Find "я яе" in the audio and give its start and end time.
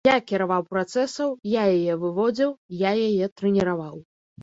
1.51-1.99, 2.89-3.33